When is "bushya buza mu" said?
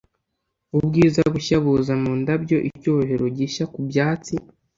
1.33-2.11